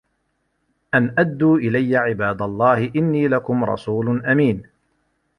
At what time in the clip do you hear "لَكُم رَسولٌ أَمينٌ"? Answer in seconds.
3.27-4.63